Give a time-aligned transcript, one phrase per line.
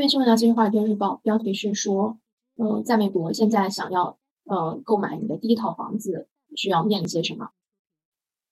[0.00, 2.16] 这篇新闻来自于《华尔街日报》，标题是说，
[2.56, 6.26] 呃，在美国现在想要呃购买你的第一套房子，
[6.56, 7.50] 需要面临些什么？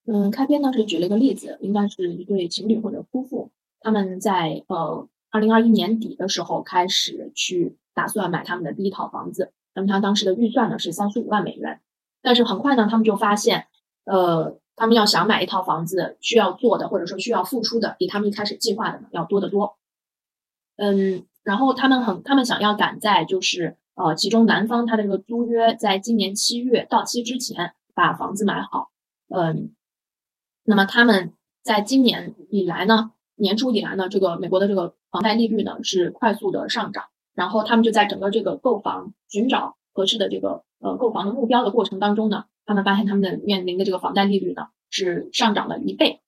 [0.05, 3.51] 嗯，开篇呢是举了一个例子，应该是一对情侣或者夫妇，
[3.81, 11.81] 他们在呃二零二一年底的时候开始去打算买他们的第一套房子，那么他当时的预算呢是三十五万美元，
[12.21, 13.69] 但是很快呢他们就发现，
[14.05, 19.79] 呃，他们要想买一套房子需要做的或者说需要付出的，比他们一开始计划的要多得多。
[20.77, 28.91] 嗯，然后他们很他们想要赶在就是呃其中男方他的这个租约在今年七月到期之前把房子买好，
[29.35, 29.73] 嗯。
[30.65, 31.33] 那么他们
[31.63, 46.21] 在今年以来呢，年初以来呢，这个美国的这个房贷利率呢是快速的上涨，然后他们就在整个这个购房、寻找合适的这个呃购房的目标的过程当中呢，他们发现他们的面临的这个房贷利率呢是上涨了一倍，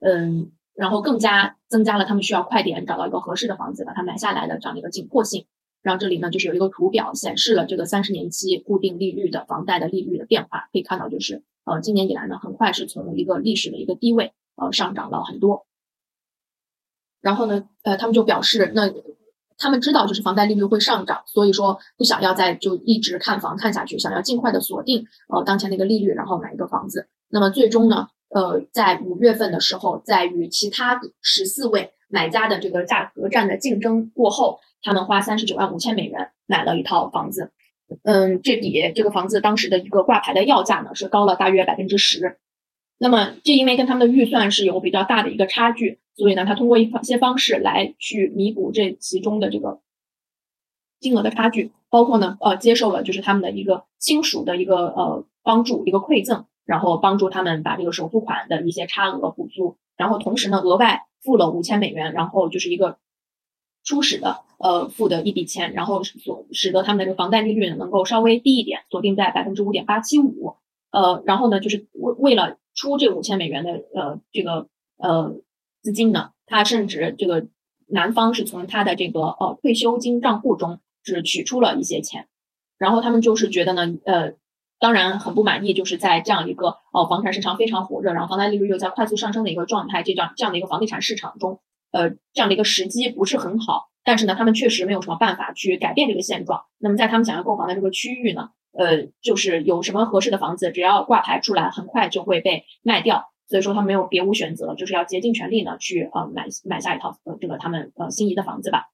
[0.00, 5.46] 嗯，然后更加增加了他们需要快点找到一个合适的房子把它买下来的这样的一个紧迫性。
[5.82, 11.42] 然后这里呢就是有一个图表显示了这个三十年期固定利率的房贷的利率的变化，可以看到就是。
[11.64, 15.66] 呃，今年以来呢，很快是从一个历史的一个低位，呃，上涨了很多。
[17.20, 18.88] 然后呢，呃，他们就表示，那
[19.58, 27.08] 他们知道就是房贷利率会上涨，所以说不想要再就一直看房看下去，想要尽快的锁定呃当前的一个利率，然后买一个房子。
[27.28, 37.50] 那么最终呢，呃，在五月份的时候，在与其他十四位买家的这个价格战的竞争过后，他们花三十九万五千美元买了一套房子。
[38.02, 42.36] 嗯，这比这个房子当时的一个挂牌的要价呢是高了大约百分之十。
[42.98, 49.80] 那么，这因为跟他们的预算是有比较大的一个差距，所以呢，他通过一些方式来去弥补这其中的这个
[51.00, 62.98] 金额的差距，包括呢，呃，接受了就是他们的一个亲属的一个呃帮助，一个馈赠，然后帮助他们把这个首付款的一些差额补足，然后同时呢，额外付了五千美元，然后就是一个。
[63.88, 70.56] 初始的呃付的一笔钱，然后所使得他们的这个房贷利率呢能够稍微低一点，锁定在百分之五点八七五。
[70.90, 74.66] 呃，然后呢就是为为了出这五千美元的呃这个
[74.98, 75.36] 呃
[75.82, 77.46] 资金呢，他甚至这个
[77.86, 82.26] 男方是从他的这个呃退休金账户中是取出了一些钱，
[82.78, 84.32] 然后他们就是觉得呢呃
[84.78, 91.60] 当然很不满意，就是在这样一个呃房产市场非常火热，然后房贷利率又在快速上升的一个状态，这样这样的一个房地产市场中。
[91.92, 96.64] 呃，这样的一个时机不是很好，但是呢，他们确实没有什么办法去改变这个现状。
[96.78, 103.30] 那么，在他们想要购房的这个区域呢，呃，就是有什么合适的房子，只要挂牌出来，很快就会被卖掉。
[103.48, 108.88] 所以说，他没有别无选择，就是要竭尽全力呢去呃买买下一套呃这个他们呃心仪的房子吧。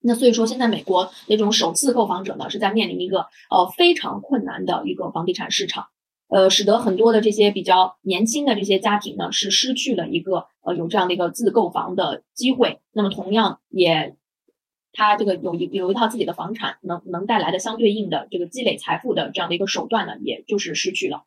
[0.00, 5.86] 那所以说，现在美国那种首次购房者呢，是在面临一个呃非常困难的一个房地产市场。
[6.28, 12.80] 呃，使得很多的这些比较年轻的这些家庭呢，是失去了一个呃有这样的一个自购房的机会。
[12.92, 14.16] 那么同样也，
[14.92, 21.22] 他这个有一有一套自己的房产，能能带来的相对应的这个积累财富的这样的一个手段呢，也就是失去了。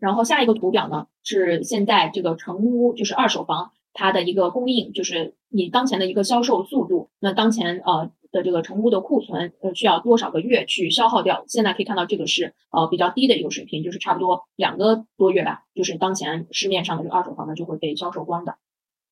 [0.00, 6.83] 然后下一个图表呢，是现在这个成屋就是二手房它的一个供应，就是你当前的一个销售速。
[7.24, 8.10] 那当前呃。
[8.34, 11.44] 的这个成屋的库存，呃，需要多少个月去消耗掉？
[11.46, 18.56] 现在可以看到，这个是呃比较低的一个水平，就是差不多两个多月吧，就是当前市面上的这个二手房呢就会被销售光的。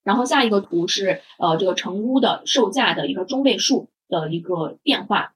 [0.02, 5.34] 然后下一个图是呃这个成屋的售价的一个中位数的一个变化，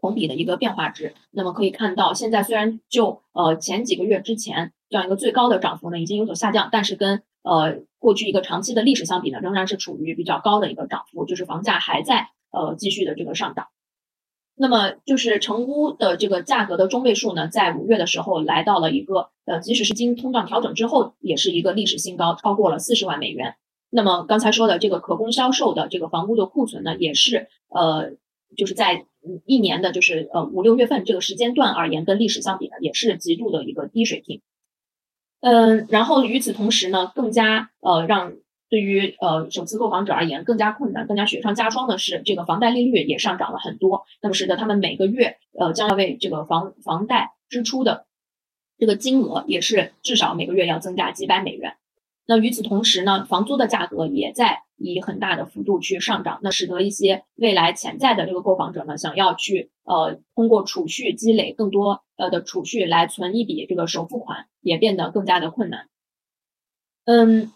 [0.00, 1.14] 同比的一个变化值。
[1.30, 12.28] 那么可以看到，现在虽然就呃前几个月之前这样一个最高的涨幅呢已经有所下降，但是跟呃过去一个长期的历史相比呢，仍然是处于比较高的一个涨幅，就是房价还在。
[12.54, 13.68] 呃，继续的这个上涨，
[14.54, 23.54] 那么就是成屋的这个价格的中位数呢，在五月的时候来到了一个呃，即使是经通胀调整之后，也是一个历史新高，超过了四十万美元。
[23.88, 28.10] 那么刚才说的这个可供销售的这个房屋的库存呢，也是呃，
[28.54, 29.06] 就是在
[29.46, 34.42] 一年的就是呃五六月份这个时间段而言，跟历史相比呢，也是极度的一个低水平。
[35.42, 38.32] 嗯，然后与此同时呢，更加呃让。
[38.72, 48.06] 对于呃首次购房者而言，更加困难、更加雪上加霜的是，这个房贷利率也上涨了很多，那么使得他们每个月呃将要为这个房房贷支出的
[48.78, 51.76] 这个金额也是至少每个月要增加几百美元。
[52.24, 65.88] 那与此同时呢，房租的价格也在以很大的幅度去上涨，那使得一些未来潜在的这个购房者呢，想要去呃通过储蓄积累更多呃的储蓄来存一笔这个首付款，也变得更加的困难。
[67.04, 67.52] 嗯。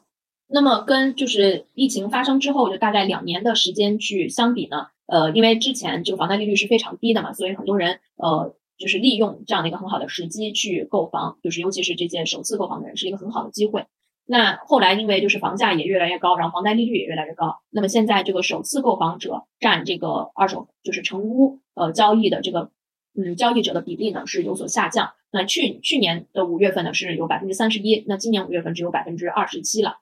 [0.48, 13.86] 那么跟就是疫情发生之后，就大概两年的时间去相比呢，呃，因为之前这个房贷利率是非常低的嘛，所以很多人呃就是利用这样的一个很好的时机去购房，就是尤其是这些首次购房的人是一个很好的机会。
[14.28, 22.72] 那后来因为就是房价也越来越高，然后房贷利率也越来越高，那么现在这个首次购房者占这个二手就是成屋呃交易的这个
[23.16, 25.12] 嗯交易者的比例呢是有所下降。
[25.30, 29.98] 那去去年的五月份呢是有百分之三十一，那今年五月份只有百分之二十七了。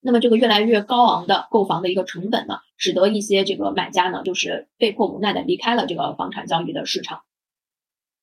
[0.00, 7.22] 那么这个越来越高昂的购房的一个成本呢，使得一些这个买家呢就是被迫无奈的离开了这个房产交易的市场。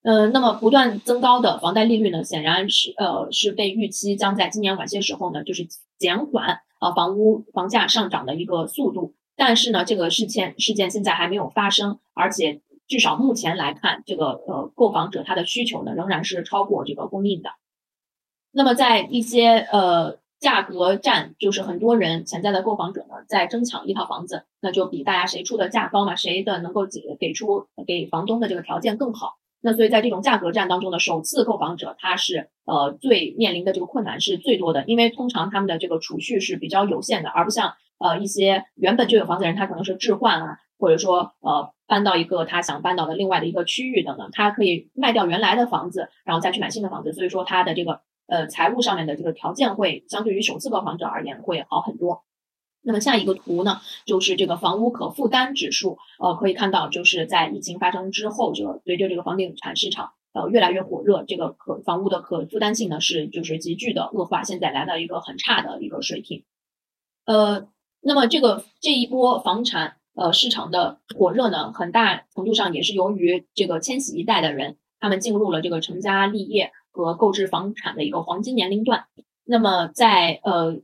[0.04, 5.68] 呃，那么不断增高的房贷利率呢，显然是呃是被预期将在今年晚些时候呢，就是
[6.00, 9.14] 减缓啊房屋房价上涨的一个速度。
[9.36, 17.52] 但是呢，这个事件事件现在还没有发生，而且至少目前来看，这个呃购房者他的需求呢仍然是超过这个供应的。
[18.52, 29.38] 那么在一些呃价格战，就是很多人潜在的购房者呢在争抢一套房子，那就比大家谁出的价高嘛，谁的能够给给出给房东的这个条件更好。
[29.62, 52.24] 那所以在这种价格战当中呢，首次购房者他是呃最面临的这个困难是最多的，因为通常他们的这个储蓄是比较有限的，而不像呃一些原本就有房子的人，他可能是置换啊，或者说呃搬到一个他想搬到的另外的一个区域等等，他可以卖掉原来的房子，然后再去买新的房子，所以说他的这个呃财务上面的这个条件会相对于首次购房者而言会好很多。
[52.84, 56.00] 那么下一个图呢，就是这个房屋可负担指数。
[56.20, 66.44] 呃，可以看到，就是在疫情发生之后，这个随着这个房地产市场呃越来越火热，这个可房屋的可负担性呢是就是急剧的恶化，现在来到一个很差的一个水平。
[67.26, 67.68] 呃，
[68.02, 79.06] 那么这个这一波房产呃市场的火热呢，很大程度上也是由于这个千禧一代的人，他们进入了这个成家立业和购置房产的一个黄金年龄段。
[79.44, 80.82] 那么在呃。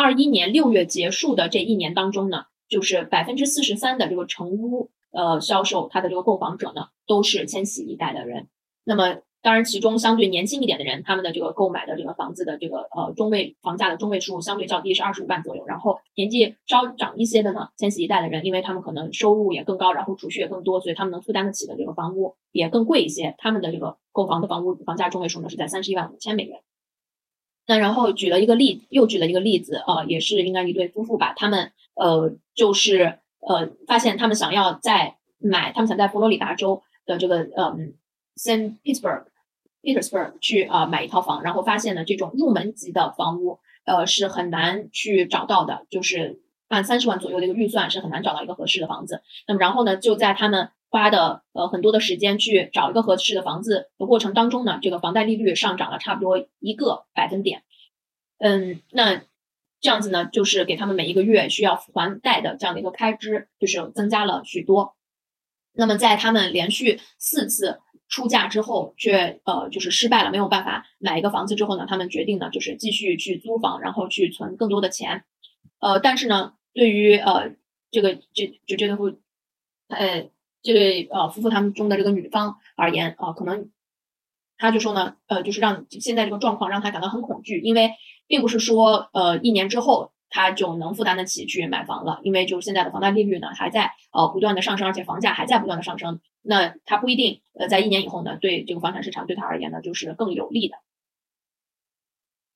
[0.00, 8.46] 二一年六月结束的这一年当中呢，就是百分之四十三的这个成屋呃销售，它的这个购房者呢都是千禧一代的人。
[8.84, 15.64] 那么当然，其中相对年轻一点的人，他们的这个购买的这个房子的这个呃中位房价的中位数相对较低，是二十五万左右。
[15.66, 23.34] 然后年纪稍长一些的呢，千禧一代的人，因为他们可能收入也更高，然后储蓄也更多，所以他们能负担得起的这个房屋也更贵一些。
[23.38, 26.60] 他们的这个购房的房屋房价中位数呢是在三十一万五千美元。
[27.68, 37.92] 那然后举了一个例，又举了一个例子啊，也是应该一对夫妇吧，他们呃就是呃发现他们想要在买，他们想在佛罗里达州的这个嗯
[38.36, 39.24] Saint Petersburg
[39.82, 49.22] Petersburg 去啊买一套房，然后发现呢这种入门级的房屋呃是很难去找到的，就是按三十万左右的一个预算是很难找到一个合适的房子。
[49.46, 57.62] 那么然后呢就在他们花的呃很多的时间去找一个合适的房子的过程当中呢，这个房贷利率上涨了差不多一个百分点。
[58.38, 59.22] 嗯，那
[59.80, 64.96] 这样子呢，就是给他们每一个月需要还贷的这样的一个开支，就是增加了许多。
[65.72, 75.24] 那么在他们连续四次出价之后，却呃就是失败了，没有办法买一个房子之后呢，他们决定呢就是继续去租房，然后去存更多的钱。
[75.80, 77.52] 呃，但是呢，对于呃
[77.90, 79.18] 这个这就这对夫，
[79.88, 80.28] 呃
[80.62, 83.70] 这对呃夫妇他们中的这个女方而言啊，可能
[84.56, 87.92] 他就说呢，呃就是让现在这个状况让他感到很恐惧，因为。
[88.30, 96.20] 并不是说，呃，一年之后他就能负担得起去买房了，因为就现在的房贷利率呢还在呃不断的上升，而且房价还在不断的上升。
[96.42, 100.76] 那他不一定，呃，在一年以后呢，对这个房产市场对他而言呢就是更有利的。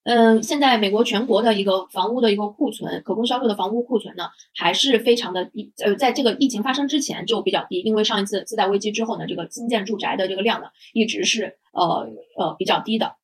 [0.03, 12.07] 嗯，现在美国全国的一个房屋的一个库存，可供销售的房屋库存呢还是非常的低，呃，在这个疫情发生之前就比较低，因为上一次次贷危机之后呢，这个新建住宅的这个量呢一直是呃
[12.37, 13.15] 呃比较低的。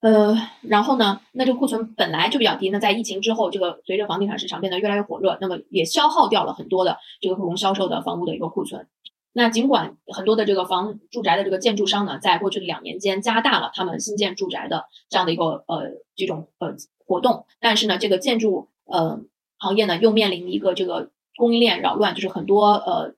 [0.00, 8.88] 呃，然后呢，那这个库存本来就比较低，那在疫情之后，这个随着房地产市场变得越来越火热，那么也消耗掉了很多的这个可供销售的房屋的一个库存。
[9.32, 16.74] 那尽管很多的这个房住宅的这个建筑商呢，在过去的两年间加大了他们新建住宅的这样的一个呃这种呃
[17.06, 19.20] 活动，但是呢，这个建筑呃
[19.58, 23.14] 行业呢又面临一个这个供应链扰乱，就是很多呃。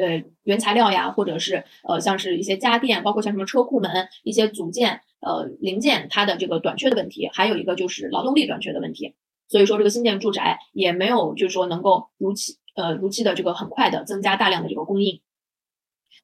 [0.00, 9.16] 呃，原材料呀，或者是呃，像是一些家电，包括像什么车库门、一些组件、呃零件，它的这个短缺的问题，还有一个就是劳动力短缺的问题。
[9.48, 15.20] 所以说，这个新建住宅也没有就是说能够如期呃如期的这个很快的增加大量的这个供应。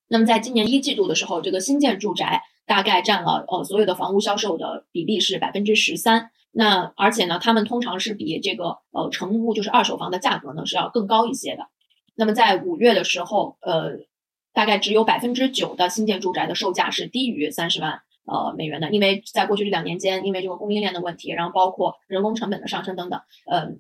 [0.08, 6.30] 那么在今年一季度的时候，这个新建住宅大概占了呃所有的房屋销售的比例是百分之十三。
[6.56, 11.66] 那而且呢，他们通常是比这个呃成屋就是二手房的价格呢是要更高一些的。
[12.14, 13.98] 那么在五月的时候，呃，
[14.52, 23.20] 大概只有百分之九的新建住宅的售价是低于三十万呃美元的，因为在过去这两年间，因为这个供应链的问题，然后包括人工成本的上升等等，
[23.50, 23.72] 呃，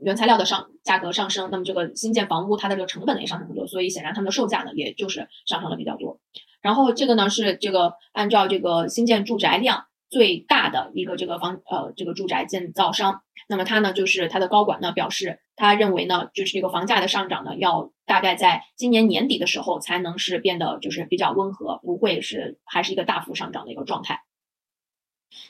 [0.00, 6.20] 原材料的上价格上升，那么这个新建房屋它的这个成本呢也上升很多，所以显然他们的售价呢，也就是上升了比较多。
[6.60, 13.22] 然后这个呢是这个按照这个新建住宅量最大的一个这个房呃这个住宅建造商。
[13.48, 24.20] 那么他呢，就是他的高管呢表示，他认为呢，就是这个房价的上涨呢，要大概在今年年底的时候才能是变得就是比较温和，不会是还是一个大幅上涨的一个状态。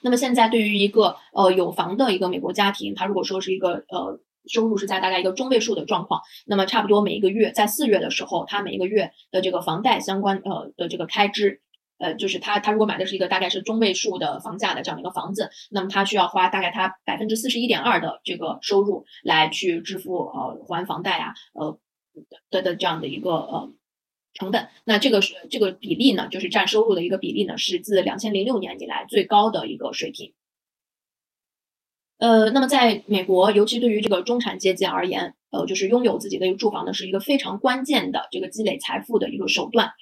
[0.02, 11.60] 那么现在对于一个呃有房的一个美国家庭，他如果说是一个呃收入是在大概一个中位数的状况，那么差不多每一个月在四月的时候，他每一个月的这个房贷相关呃的这个开支，
[11.98, 21.78] 呃就是他他如果买的是一个大概是中位数的房价的这样一个房子，那么他需要花大概他百分之四十一点二的这个收入来去支付呃还房贷啊呃
[22.50, 23.72] 的的这样的一个呃。
[24.34, 30.32] 成本，那这个是这个比例呢，就是占收入的一个比例呢，是自两千零六年以来最高的一个水平。
[32.18, 39.92] 呃，那么在美国，尤其对于这个中产阶级而言，呃，就是拥有自己的一个住房呢，是一个非常关键的这个积累财富的一个手段。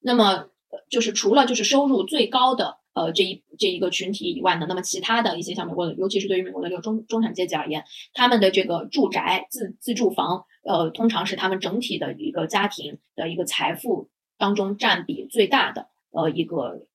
[0.00, 0.48] 那么，
[0.88, 2.79] 就是除了就是收入最高的。
[2.92, 16.86] 呃，这一这一个群体以外呢，那么其他的一些像美国的，尤其是对于美国的这个中中产阶级而言，他们的这个住宅自自住房，呃，通常是他们整体的一个家庭的一个财富当中占比最大的呃一个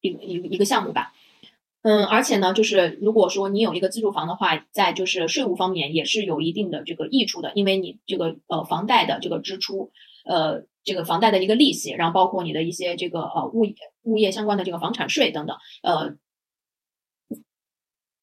[0.00, 1.12] 一个一一个项目吧。
[1.82, 9.90] 嗯，而且呢，就是如果说你有一个自住房的话，在就是税务方面也是有一定的这个益处的，因为你这个呃房贷的这个支出，
[10.24, 10.64] 呃。
[10.82, 16.16] 这个房贷的一个利息，然后包括你的一些这个呃物业物业相关的这个房产税等等，呃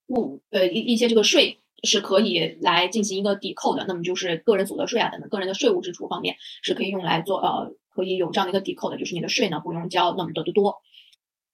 [0.08, 3.86] 物呃一一些这个税是可以来进行一个抵扣的。
[3.88, 10.78] 那么就是个人所得税啊等等个人的税务支出方面是可以用来做呃可以有这样的一个抵扣的，就是你的税呢不用交那么多的多。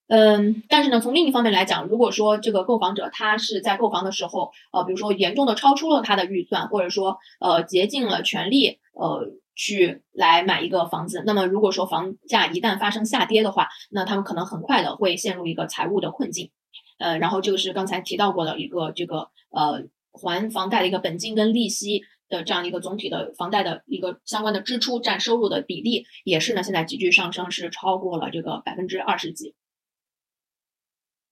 [0.07, 9.33] 嗯，但是呢从另一方面来讲，如果说这个购房者他是在购房的时候呃比如说严重的超出了他的预算，或者说呃竭尽了全力呃。
[9.55, 16.51] 去来买一个房子，那么如果说房价一旦发生下跌的话，那他们可能很快的会陷入一个财务的困境，
[16.98, 29.55] 呃，然后这个是刚才提到过的一个这个呃还房贷的一个本金跟利息的这样一个总体的房贷的一个相关的支出占收入的比例，也是呢现在急剧上升，是超过了这个百分之二十几。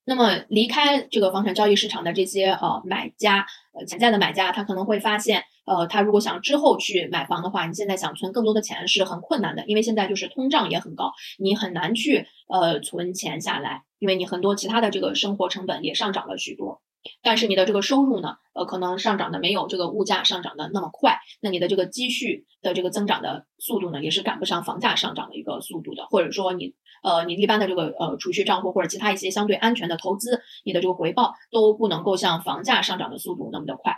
[0.04, 16.82] 那么离开这个房产交易市场的这些呃买家，呃潜在的买家，他可能会发现，呃，他如果想之后去买房的话，你现在想存更多的钱是很困难的，因为现在就是通胀也很高，你很难去呃存钱下来，因为你很多其他的这个生活成本也上涨了许多。
[17.24, 26.74] 但是你的这个收入呢，呃，可能上涨的没有这个物价上涨的那么快，那你的这个积蓄的这个增长的速度呢，也是赶不上房价上涨的一个速度的，或者说你。
[27.04, 33.96] 呃，你一般的这个呃储蓄账户或者其他一些相对安全的投资，你的这个回报都不能够像房价上涨的速度那么的快。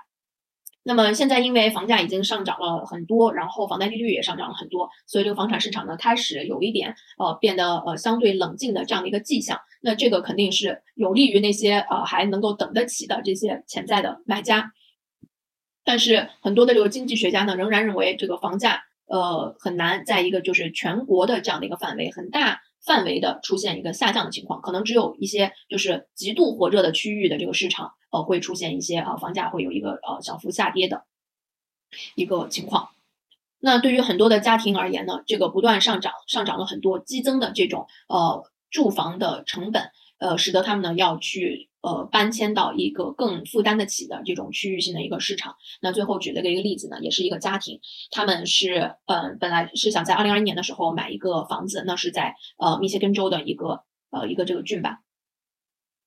[0.85, 9.59] 那么现在因为房价已经上涨了很多，然后房贷利率也上涨了很多，所以这个房产市场呢开始有一点呃变得呃相对冷静的这样的一个迹象。
[9.81, 14.71] 那这个肯定是有利于那些呃还能够等得起的这些潜在的买家。
[15.85, 22.61] 但是很多的这个经济学家呢仍然认为这个房价呃很难在一个就是全国的这样的一个范围很大。
[22.85, 31.05] 范围的出现一个下降的情况，可能只有一些就是极度火热的区域的这个市场，呃，会出现一些呃房价会有一个呃小幅下跌的
[32.15, 32.89] 一个情况。
[33.59, 41.69] 那对于很多的家庭而言呢，这个不断上涨，上涨了很多激增的这种呃住房的成本，呃，使得他们呢要去。
[41.83, 45.57] 呃，搬迁到一个更负担得起的这种区域性的一个市场。
[45.81, 54.99] 那最后举了个一个例子呢，也是一个家庭，他们是呃本来是想在二零二一年的时候买一个房子，那是在呃密歇根州的一个呃一个这个郡吧。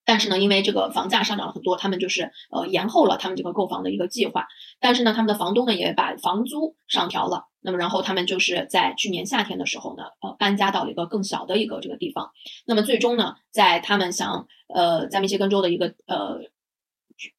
[0.07, 4.47] 但是呢，因为这个房价上涨了很多，他们就是呃延后了他们这个购房的一个计划。
[4.79, 7.47] 但是呢，他们的房东呢也把房租上调了。
[7.59, 12.31] 那么然后他们就是在去年夏天的时候呢，呃搬家到了一个更小的一个这个地方。
[12.65, 16.39] 那么最终呢，在他们想呃在密歇根州的一个呃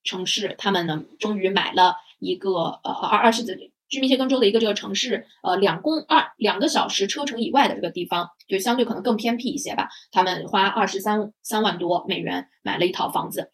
[0.04, 3.72] 城市，他们呢终于买了一个呃二二十几。
[3.88, 9.88] 居密歇根州的一个这个城市，呃，两公二两个小时车程以外的这个地方，就相对可能更偏僻一些吧。
[10.12, 13.50] 他们花二十三三万多美元买了一套房子，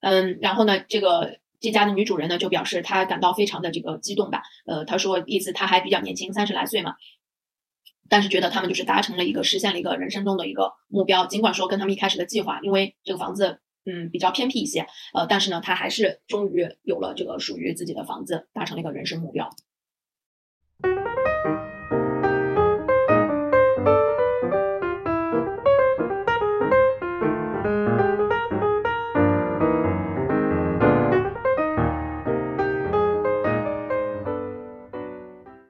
[0.00, 6.94] 嗯，然后呢，这个这家的女主人呢就表示她感到非常的这个激动吧，呃，她说意思她还比较年轻，三十来岁嘛，
[8.10, 19.48] 但是觉得他们就是达成了一个实现了一个人生中的一个目标，尽管说跟他们一开始的计划，因为这个房子嗯比较偏僻一些，呃，但是呢，他还是终于有了这个属于自己的房子，达成了一个人生目标。